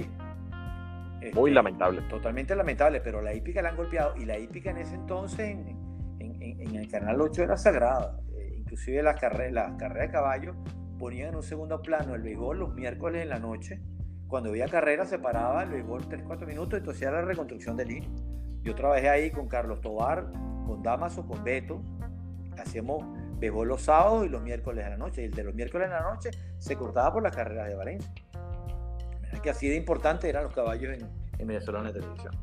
[1.32, 2.02] Muy este, lamentable.
[2.02, 5.78] Totalmente lamentable, pero la hípica la han golpeado y la hípica en ese entonces en,
[6.20, 8.20] en, el Canal 8 era sagrada.
[8.58, 10.54] inclusive las, carreras, las carreras de caballo
[10.98, 13.80] ponían en un segundo plano el béisbol los miércoles en la noche
[14.28, 18.10] cuando había carrera se paraba el béisbol 3-4 minutos, entonces era la reconstrucción de línea.
[18.62, 20.26] Yo trabajé ahí con Carlos Tobar,
[20.66, 21.82] con Damaso, con Beto.
[22.58, 23.04] Hacíamos
[23.38, 25.22] béisbol los sábados y los miércoles de la noche.
[25.22, 28.12] Y el de los miércoles de la noche se cortaba por las carreras de Valencia.
[29.42, 31.08] Que así de importante eran los caballos en,
[31.38, 32.34] en Venezuela en la televisión.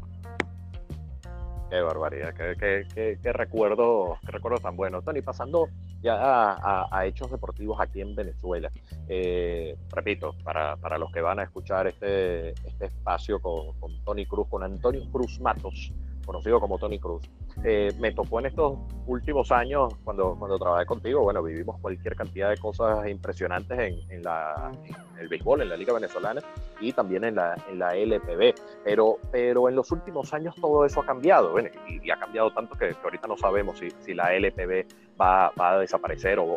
[1.72, 4.18] Qué barbaridad, qué, qué, qué, qué recuerdo
[4.62, 5.02] tan bueno.
[5.02, 5.70] Tony, pasando
[6.02, 8.70] ya a, hechos deportivos aquí en Venezuela.
[9.08, 14.26] Eh, repito, para, para, los que van a escuchar este, este espacio con, con Tony
[14.26, 15.94] Cruz, con Antonio Cruz Matos,
[16.26, 17.30] conocido como Tony Cruz.
[17.64, 22.50] Eh, me tocó en estos últimos años, cuando, cuando trabajé contigo, bueno, vivimos cualquier cantidad
[22.50, 24.72] de cosas impresionantes en, en, la,
[25.20, 26.42] el béisbol, en la Liga Venezolana
[26.80, 28.56] y también en la, en la LPB.
[28.84, 32.76] Pero, pero en los últimos años todo eso ha cambiado, bueno, y, ha cambiado tanto
[32.78, 34.86] que, ahorita no sabemos si, si la LPB
[35.22, 36.56] va, a desaparecer o,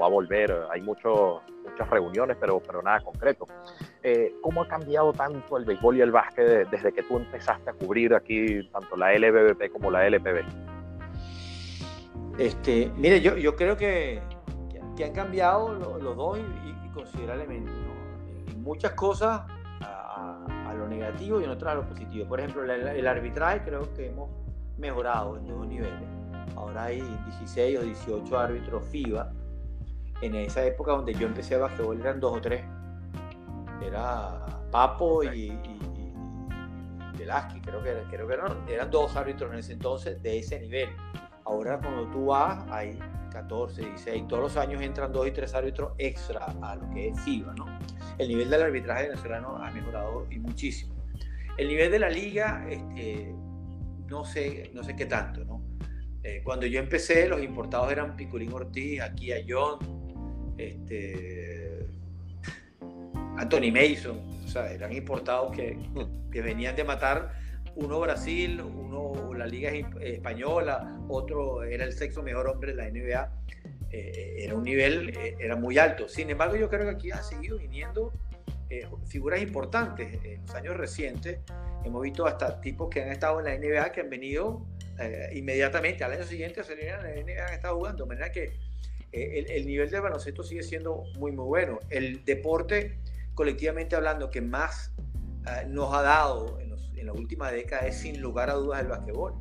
[0.00, 0.54] va a volver.
[0.70, 3.46] Hay muchos muchas reuniones, pero, pero nada concreto.
[4.02, 7.72] Eh, ¿Cómo ha cambiado tanto el béisbol y el básquet desde que tú empezaste a
[7.72, 10.44] cubrir aquí tanto la LBBP como la LPB?
[12.38, 14.20] Este, mire, yo, yo creo que,
[14.96, 17.70] que han cambiado los, dos y, considerablemente.
[18.48, 19.42] En muchas cosas
[19.80, 22.26] a, lo negativo y en otras a lo positivo.
[22.26, 24.30] Por ejemplo, el arbitraje creo que hemos
[24.78, 26.11] mejorado en dos niveles.
[26.56, 29.32] Ahora hay 16 o 18 árbitros FIBA.
[30.20, 32.62] En esa época donde yo empecé a basquetbol eran dos o tres.
[33.82, 35.82] Era Papo y, y,
[37.18, 40.90] Velázquez, creo que, creo que eran, eran dos árbitros en ese entonces de ese nivel.
[41.44, 42.98] Ahora cuando tú vas, hay
[43.32, 47.20] 14, 16, todos los años entran dos y tres árbitros extra a lo que es
[47.20, 47.66] FIBA, ¿no?
[48.18, 50.94] El nivel del arbitraje venezolano ha mejorado y muchísimo.
[51.56, 53.34] El nivel de la liga, este,
[54.08, 55.62] no sé, no sé qué tanto, ¿no?
[56.24, 59.78] Eh, cuando yo empecé, los importados eran Piculín Ortiz, aquí a John,
[60.56, 61.86] este,
[63.36, 65.76] Anthony Mason, o sea, eran importados que,
[66.30, 67.32] que venían de matar
[67.74, 73.32] uno Brasil, uno la Liga Española, otro era el sexto mejor hombre de la NBA.
[73.90, 76.06] Eh, era un nivel, eh, era muy alto.
[76.08, 78.12] Sin embargo, yo creo que aquí han seguido viniendo
[79.06, 81.40] figuras importantes en los años recientes
[81.84, 84.64] Hemos visto hasta tipos que han estado en la NBA que han venido
[84.98, 88.04] eh, inmediatamente al año siguiente a salir en la NBA, estado jugando.
[88.04, 88.52] De manera que
[89.12, 91.78] eh, el, nivel de baloncesto sigue siendo muy, muy bueno.
[91.90, 92.98] El deporte,
[93.34, 94.92] colectivamente hablando, que más
[95.46, 96.72] eh, nos ha dado en,
[97.04, 99.34] la última década es sin lugar a dudas el basquetbol.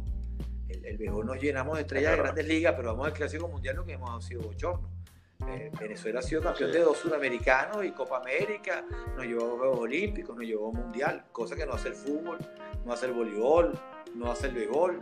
[0.68, 3.76] El, el béisbol nos llenamos de estrellas de grandes ligas, pero vamos al Clásico Mundial
[3.76, 4.90] lo que hemos sido bochornos.
[5.48, 8.86] Eh, Venezuela ha sido campeón de dos sudamericanos y Copa América,
[9.16, 12.38] nos llevó a Juegos Olímpicos, nos llevó a Mundial, cosa que no hace el fútbol,
[12.86, 13.80] no hace el voleibol,
[14.16, 15.02] no hace el béisbol.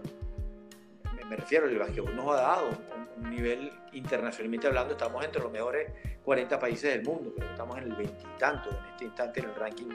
[1.30, 2.70] Me, refiero, el basquetbol nos ha dado
[3.18, 5.92] un, nivel internacionalmente hablando, estamos entre los mejores
[6.24, 9.89] 40 países del mundo, pero estamos en el veintitanto en este instante en el ranking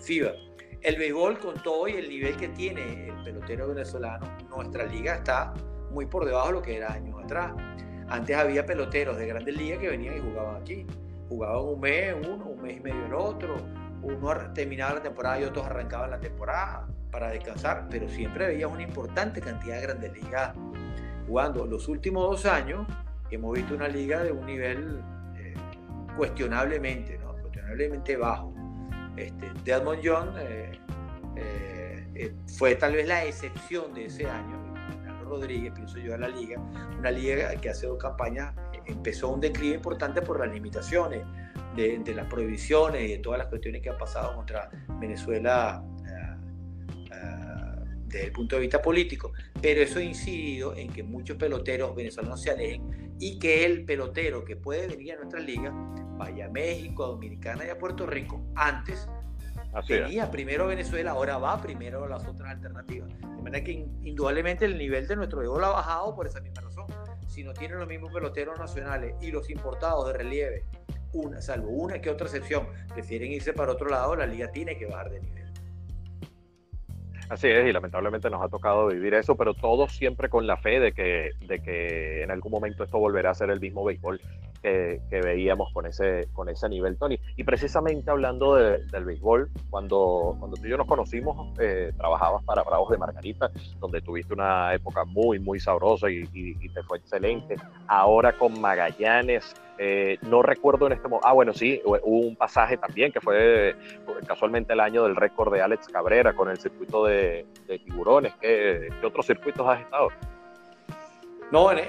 [0.00, 0.32] FIBA.
[0.80, 5.52] El béisbol con todo y el nivel que tiene el pelotero venezolano, nuestra liga está
[5.90, 7.52] muy por debajo de lo que era años atrás.
[8.08, 10.86] Antes había peloteros de grandes ligas que venían y jugaban aquí.
[11.28, 13.56] Jugaban un mes uno, un mes y medio el otro.
[14.02, 18.82] Uno terminaba la temporada y otros arrancaban la temporada para descansar, pero siempre había una
[18.82, 20.54] importante cantidad de grandes ligas
[21.26, 21.66] jugando.
[21.66, 22.86] Los últimos dos años
[23.30, 25.02] hemos visto una liga de un nivel
[25.36, 25.54] eh,
[26.16, 27.34] cuestionablemente, ¿no?
[27.34, 28.54] cuestionablemente bajo.
[29.16, 30.78] Este, Desmond John eh,
[31.36, 34.70] eh, fue tal vez la excepción de ese año
[35.30, 36.60] Rodríguez, pienso yo, a la liga,
[36.98, 38.52] una liga que hace dos campañas
[38.84, 41.22] empezó un declive importante por las limitaciones
[41.76, 44.68] de, las prohibiciones y de todas las cuestiones que han pasado contra
[45.00, 45.89] Venezuela eh, eh,
[48.10, 52.42] desde el punto de vista político, pero eso ha incidido en que muchos peloteros venezolanos
[52.42, 55.72] se alejen y que el pelotero que puede venir a nuestra liga
[56.16, 59.08] vaya a México, a Dominicana y a Puerto Rico antes
[59.88, 63.08] venía primero Venezuela, ahora va primero las otras alternativas.
[63.20, 66.86] De manera que indudablemente el nivel de nuestro béisbol ha bajado por esa misma razón.
[67.28, 70.64] Si no tienen los mismos peloteros nacionales y los importados de relieve,
[71.12, 74.86] una, salvo una que otra excepción, prefieren irse para otro lado, la liga tiene que
[74.86, 75.39] bajar de nivel.
[77.30, 80.80] Así es, y lamentablemente nos ha tocado vivir eso, pero todos siempre con la fe
[80.80, 84.20] de que, de que en algún momento esto volverá a ser el mismo béisbol
[84.60, 87.20] que, veíamos con ese, con ese nivel, Tony.
[87.36, 92.64] Y precisamente hablando del béisbol, cuando, cuando tú y yo nos conocimos, eh, trabajabas para
[92.64, 97.54] Bravos de Margarita, donde tuviste una época muy, muy sabrosa y, te fue excelente.
[97.86, 102.76] Ahora con Magallanes, eh, no recuerdo en este momento, ah, bueno, sí, hubo un pasaje
[102.76, 103.74] también que fue
[104.26, 108.34] casualmente el año del récord de Alex Cabrera con el circuito de, tiburones.
[108.38, 110.10] ¿Qué, ¿Qué, otros circuitos has estado?
[111.50, 111.80] No, bueno,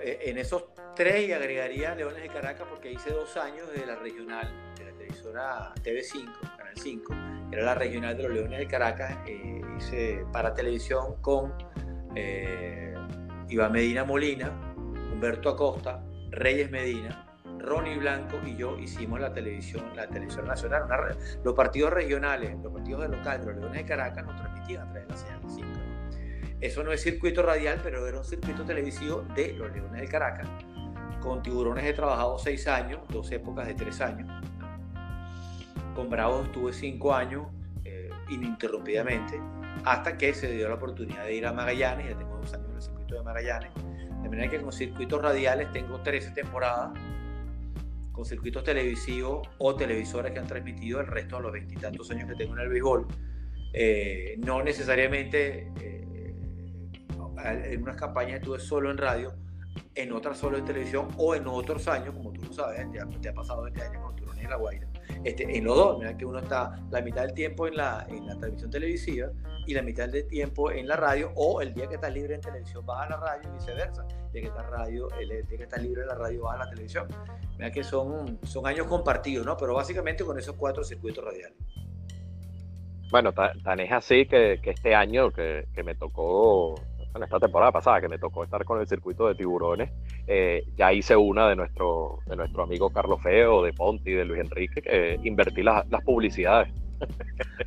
[0.00, 4.48] en esos tres y agregaría Leones de Caracas porque hice dos años de la regional,
[4.78, 7.14] de la televisora TV5, Canal 5,
[7.50, 11.52] era la regional de los Leones de Caracas, eh, hice para televisión con
[12.14, 12.94] eh,
[13.48, 14.52] Iván Medina Molina,
[15.12, 16.00] Humberto Acosta,
[16.34, 17.26] Reyes Medina,
[17.58, 20.84] Ronnie Blanco y yo hicimos la televisión, la televisión nacional.
[21.44, 24.92] los partidos regionales, los partidos de local de los Leones de Caracas nos transmitían a
[24.92, 25.68] través de la señal 5.
[26.60, 30.48] Eso no es circuito radial, pero era un circuito televisivo de los Leones de Caracas.
[31.20, 34.28] Con tiburones he trabajado seis años, dos épocas de tres años.
[35.94, 37.46] Con Bravos estuve cinco años
[37.84, 39.40] eh, ininterrumpidamente,
[39.84, 42.76] hasta que se dio la oportunidad de ir a Magallanes, ya tengo dos años en
[42.76, 43.70] el circuito de Magallanes.
[44.24, 46.98] De manera que con circuitos radiales tengo 13 temporadas,
[48.10, 52.34] con circuitos televisivos o televisoras que han transmitido el resto de los veintitantos años que
[52.34, 53.06] tengo en el béisbol.
[53.74, 56.34] Eh, no necesariamente eh,
[57.44, 59.34] en unas campañas estuve solo en radio,
[59.94, 63.28] en otras solo en televisión o en otros años, como tú lo sabes, ya te
[63.28, 64.88] ha pasado este año con Turón y La Guaira.
[65.22, 68.26] Este, en los dos, mira que uno está la mitad del tiempo en la, en
[68.26, 69.30] la televisión televisiva
[69.66, 72.40] y la mitad del tiempo en la radio, o el día que estás libre en
[72.40, 74.06] televisión vas a la radio y viceversa.
[74.08, 76.64] El día que estás, radio, el día que estás libre en la radio vas a
[76.64, 77.08] la televisión.
[77.56, 79.56] Mira que son, son años compartidos, ¿no?
[79.56, 81.56] Pero básicamente con esos cuatro circuitos radiales.
[83.10, 86.74] Bueno, tan, es así que, que este año que, que me tocó
[87.14, 89.90] en esta temporada pasada que me tocó estar con el circuito de tiburones,
[90.26, 94.40] eh, ya hice una de nuestro, de nuestro amigo Carlos Feo, de Ponti, de Luis
[94.40, 96.72] Enrique, que invertí las, las publicidades.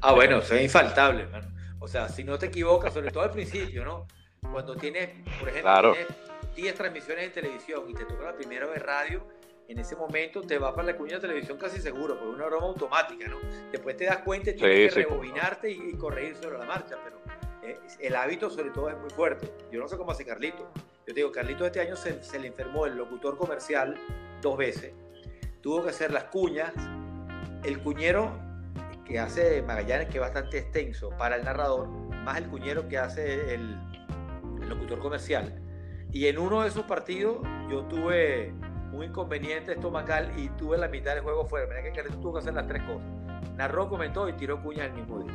[0.01, 1.47] Ah, bueno, eso es infaltable, hermano.
[1.79, 4.07] O sea, si no te equivocas, sobre todo al principio, ¿no?
[4.51, 5.09] Cuando tienes,
[5.39, 6.07] por ejemplo, tienes
[6.55, 9.27] 10 transmisiones en televisión y te toca la primera vez radio,
[9.67, 12.67] en ese momento te va para la cuña de televisión casi seguro, es una broma
[12.67, 13.37] automática, ¿no?
[13.71, 17.17] Después te das cuenta y tienes que rebobinarte y, y corregir sobre la marcha, pero
[17.63, 19.51] eh, el hábito sobre todo es muy fuerte.
[19.71, 20.69] Yo no sé cómo hace Carlito.
[21.05, 23.95] Yo te digo, Carlito este año se, se, le enfermó el locutor comercial
[24.41, 24.93] dos veces.
[25.61, 26.73] Tuvo que hacer las cuñas.
[27.63, 28.46] El cuñero
[29.07, 33.53] que hace Magallanes, que es bastante extenso para el narrador, más el cuñero que hace
[33.55, 33.79] el,
[34.61, 35.61] el locutor comercial.
[36.11, 37.37] Y en uno de esos partidos
[37.69, 38.53] yo tuve
[38.91, 41.67] un inconveniente estomacal y tuve la mitad del juego fuera.
[41.67, 43.07] Mira que Carlito tuvo que hacer las tres cosas.
[43.55, 45.33] Narró, comentó y tiró cuñas el mismo día.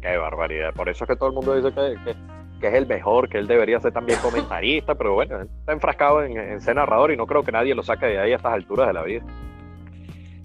[0.00, 0.72] Qué barbaridad.
[0.74, 2.14] Por eso es que todo el mundo dice que,
[2.60, 6.60] que, es el mejor, que él debería ser también comentarista, pero bueno, está enfrascado en,
[6.60, 8.92] ser narrador y no creo que nadie lo saque de ahí a estas alturas de
[8.92, 9.24] la vida.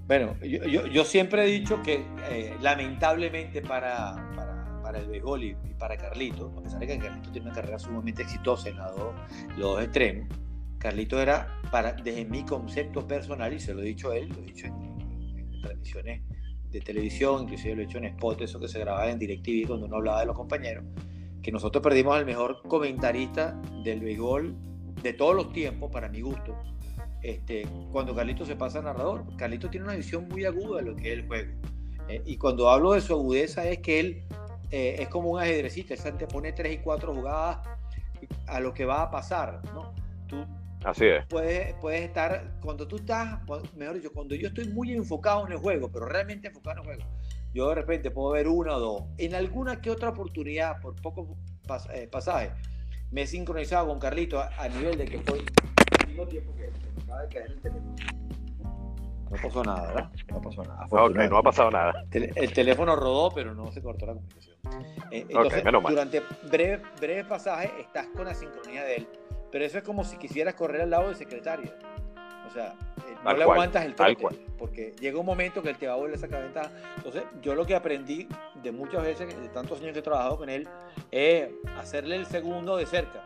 [0.08, 4.16] Bueno, yo, yo, yo siempre he dicho que eh, lamentablemente para,
[4.94, 8.70] el béisbol y, para Carlito, a pesar de que Carlito tiene una carrera sumamente exitosa
[8.70, 8.96] en los
[9.58, 10.28] dos extremos,
[10.78, 14.38] Carlito era, para, desde mi concepto personal, y se lo he dicho a él, lo
[14.38, 14.76] he dicho en,
[15.40, 16.22] en transmisiones
[16.70, 19.88] de televisión, inclusive lo he hecho en spot, eso que se grababa en DirecTV cuando
[19.88, 20.84] uno hablaba de los compañeros,
[21.42, 24.56] que nosotros perdimos al mejor comentarista del béisbol
[25.02, 26.56] de todos los tiempos, para mi gusto,
[27.30, 29.26] este, cuando Carlito se pasa a narrador.
[29.38, 31.52] Carlito tiene una visión muy aguda de lo que es el juego.
[32.08, 34.24] Eh, y cuando hablo de su agudeza es que él
[34.72, 37.68] eh, es como un ajedrecista, él se antepone tres y cuatro jugadas
[38.48, 39.62] a lo que va a pasar.
[39.74, 39.94] ¿no?
[40.28, 40.46] Tú
[40.86, 41.26] Así es.
[41.26, 43.40] Puedes, puedes estar, cuando tú estás,
[43.76, 46.86] mejor dicho, cuando yo estoy muy enfocado en el juego, pero realmente enfocado en el
[46.86, 47.12] juego,
[47.56, 49.04] yo de repente puedo ver uno o dos.
[49.18, 51.28] En alguna que otra oportunidad, por pocos
[51.92, 52.52] eh, pasajes,
[53.10, 55.44] me he sincronizado con Carlito a, nivel de que estoy
[56.16, 57.96] mismo tiempo que me acaba de caer el teléfono.
[59.32, 60.12] No pasó nada, ¿verdad?
[60.32, 60.88] No pasó nada.
[60.90, 62.06] Okay, no ha pasado nada.
[62.12, 64.56] El teléfono rodó, pero no se cortó la comunicación.
[65.12, 69.08] Eh, entonces, okay, durante breves breve pasajes estás con la sincronía de él
[69.56, 71.72] pero eso es como si quisieras correr al lado del secretario.
[72.46, 75.88] O sea, eh, no le aguantas el trote, porque llega un momento que él te
[75.88, 76.72] va a volver a sacar ventaja.
[76.98, 78.28] Entonces, yo lo que aprendí
[78.62, 80.68] de muchas veces, de tantos años que he trabajado con él,
[81.10, 81.48] es
[81.78, 83.24] hacerle el segundo de cerca.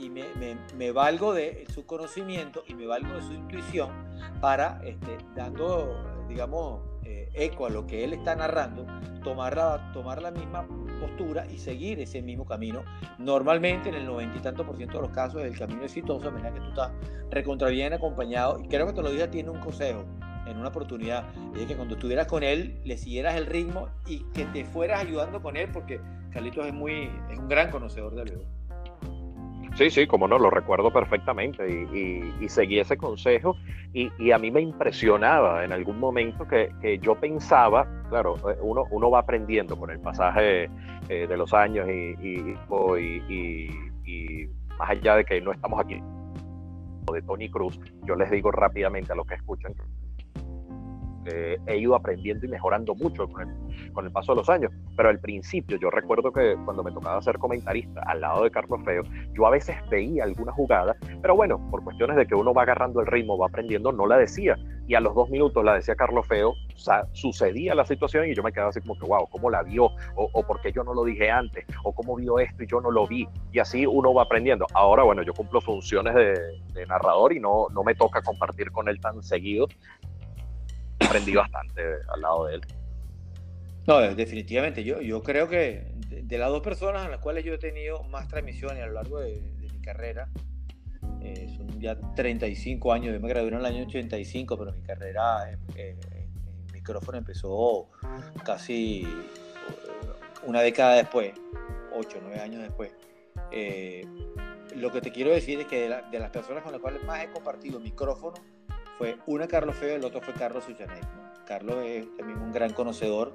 [0.00, 3.90] Y me, me, me valgo de su conocimiento y me valgo de su intuición
[4.40, 8.86] para, este, dando, digamos, eh, eco a lo que él está narrando,
[9.22, 10.66] tomar la, tomar la misma
[11.00, 12.82] postura y seguir ese mismo camino.
[13.18, 16.30] Normalmente en el noventa y tanto por ciento de los casos el camino exitoso, a
[16.30, 16.92] medida que tú estás
[17.30, 20.04] recontra bien acompañado, y creo que te lo dije, tiene un consejo
[20.46, 24.46] en una oportunidad, es que cuando estuvieras con él le siguieras el ritmo y que
[24.46, 28.59] te fueras ayudando con él, porque Carlitos es, muy, es un gran conocedor del juego.
[29.80, 33.56] Sí, sí, como no, lo recuerdo perfectamente y, seguí ese consejo
[33.94, 39.10] y, a mí me impresionaba en algún momento que, yo pensaba, claro, eh, uno, uno
[39.10, 40.68] va aprendiendo con el pasaje
[41.08, 42.14] eh, de los años y,
[44.04, 44.46] y,
[44.78, 45.98] más allá de que no estamos aquí
[47.14, 49.72] de Tony Cruz, yo les digo rápidamente a los que escuchan
[51.26, 54.72] eh, he ido aprendiendo y mejorando mucho con el, con el, paso de los años.
[54.96, 58.80] Pero al principio, yo recuerdo que cuando me tocaba ser comentarista al lado de Carlos
[58.84, 59.02] Feo,
[59.34, 63.00] yo a veces veía alguna jugada, pero bueno, por cuestiones de que uno va agarrando
[63.00, 64.56] el ritmo, va aprendiendo, no la decía.
[64.88, 68.34] Y a los dos minutos la decía Carlos Feo, o sea, sucedía la situación y
[68.34, 69.84] yo me quedaba así como que, wow, ¿cómo la vio?
[70.16, 71.64] O, o por qué yo no lo dije antes?
[71.84, 73.28] ¿O cómo vio esto y yo no lo vi?
[73.52, 74.66] Y así uno va aprendiendo.
[74.74, 76.34] Ahora, bueno, yo cumplo funciones de,
[76.72, 79.68] de narrador y no, no me toca compartir con él tan seguido,
[81.00, 81.82] aprendí bastante
[82.12, 82.60] al lado de él.
[83.86, 84.84] No, definitivamente.
[84.84, 88.28] Yo, yo creo que de, las dos personas a las cuales yo he tenido más
[88.28, 89.40] transmisiones a lo largo de,
[89.72, 90.28] mi carrera,
[91.22, 95.50] eh, son ya 35 años, yo me gradué en el año 85, pero mi carrera
[95.76, 95.98] en,
[96.72, 97.88] micrófono empezó
[98.44, 99.06] casi
[100.44, 101.32] una década después,
[101.92, 102.92] 8, 9 años después.
[103.50, 104.06] Eh,
[104.76, 107.22] lo que te quiero decir es que de, de, las personas con las cuales más
[107.24, 108.34] he compartido micrófono,
[109.00, 111.02] fue una Carlos Feo y el otro fue Carlos Suchanek.
[111.46, 113.34] Carlos es también un gran conocedor,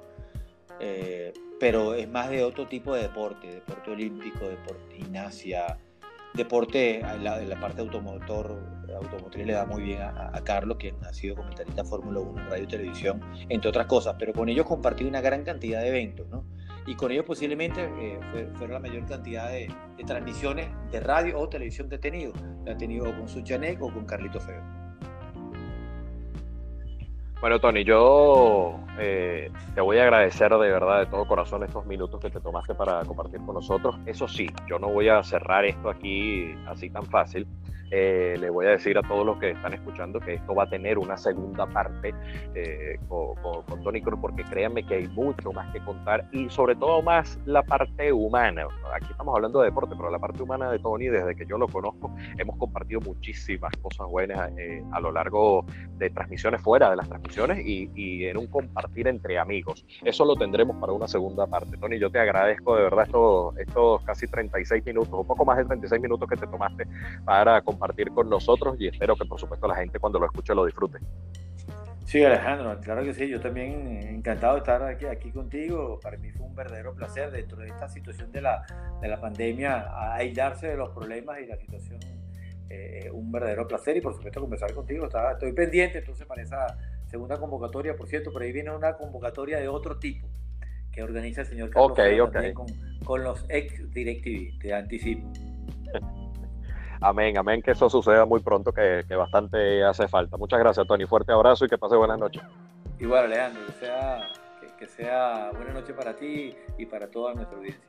[0.78, 5.76] eh, pero es más de otro tipo de deporte, deporte olímpico, deporte gimnasia,
[6.34, 8.62] deporte, la, la, parte automotor,
[8.94, 12.62] automotriz le da muy bien a, Carlos, quien ha sido comentarista Fórmula 1 en radio
[12.62, 16.44] y televisión, entre otras cosas, pero con ellos compartí una gran cantidad de eventos, ¿no?
[16.86, 18.20] Y con ellos posiblemente eh,
[18.54, 19.68] fue, la mayor cantidad de,
[20.06, 22.32] transmisiones de radio o televisión que he tenido.
[22.64, 24.85] La he tenido con Suchanek o con Carlito Feo.
[27.38, 32.18] Bueno, Tony, yo eh, te voy a agradecer de verdad, de todo corazón, estos minutos
[32.18, 33.96] que te tomaste para compartir con nosotros.
[34.06, 37.46] Eso sí, yo no voy a cerrar esto aquí así tan fácil.
[37.90, 40.68] Eh, le voy a decir a todos los que están escuchando que esto va a
[40.68, 42.12] tener una segunda parte
[42.54, 46.74] eh, con, con, Tony Cruz, porque créanme que hay mucho más que contar y sobre
[46.74, 48.66] todo más la parte humana.
[48.94, 51.68] Aquí estamos hablando de deporte, pero la parte humana de Tony, desde que yo lo
[51.68, 55.64] conozco, hemos compartido muchísimas cosas buenas eh, a lo largo
[55.98, 59.84] de transmisiones fuera de las transmisiones y, y, en un compartir entre amigos.
[60.02, 61.76] Eso lo tendremos para una segunda parte.
[61.76, 65.64] Tony, yo te agradezco de verdad estos, estos casi 36 minutos, un poco más de
[65.66, 66.86] 36 minutos que te tomaste
[67.24, 70.54] para compartir compartir con nosotros y espero que por supuesto la gente cuando lo escuche
[70.54, 70.98] lo disfrute.
[72.06, 75.98] Sí, Alejandro, claro que sí, yo también encantado de estar aquí, aquí contigo.
[76.00, 78.64] Para mí fue un verdadero placer dentro de esta situación de la,
[79.02, 81.98] de la pandemia, aislarse de los problemas y la situación,
[82.70, 85.08] eh, un verdadero placer y por supuesto conversar contigo.
[85.32, 89.66] estoy pendiente entonces para esa segunda convocatoria, por cierto, por ahí viene una convocatoria de
[89.66, 90.28] otro tipo
[90.92, 92.66] que organiza el señor Carlos okay, Con,
[93.04, 95.30] con, los ex DirecTV, te anticipo.
[97.00, 100.36] Amén, amén, que eso suceda muy pronto, que, que bastante hace falta.
[100.36, 101.06] Muchas gracias, Tony.
[101.06, 102.42] Fuerte abrazo y que pase buenas noches.
[102.98, 104.28] Igual, Alejandro, que sea,
[104.78, 107.86] que, sea buena noche para ti y para toda nuestra audiencia.